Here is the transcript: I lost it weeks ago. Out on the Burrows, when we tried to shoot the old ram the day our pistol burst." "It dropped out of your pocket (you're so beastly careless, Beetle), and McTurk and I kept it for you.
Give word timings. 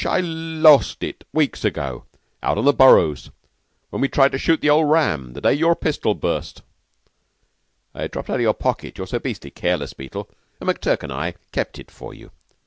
I 0.03 0.19
lost 0.21 1.03
it 1.03 1.25
weeks 1.31 1.63
ago. 1.63 2.05
Out 2.41 2.57
on 2.57 2.65
the 2.65 2.73
Burrows, 2.73 3.29
when 3.91 4.01
we 4.01 4.09
tried 4.09 4.31
to 4.31 4.39
shoot 4.39 4.59
the 4.59 4.69
old 4.71 4.89
ram 4.89 5.33
the 5.33 5.41
day 5.41 5.61
our 5.61 5.75
pistol 5.75 6.15
burst." 6.15 6.63
"It 7.93 8.11
dropped 8.11 8.31
out 8.31 8.37
of 8.37 8.41
your 8.41 8.55
pocket 8.55 8.97
(you're 8.97 9.05
so 9.05 9.19
beastly 9.19 9.51
careless, 9.51 9.93
Beetle), 9.93 10.27
and 10.59 10.67
McTurk 10.67 11.03
and 11.03 11.13
I 11.13 11.35
kept 11.51 11.77
it 11.77 11.91
for 11.91 12.15
you. 12.15 12.31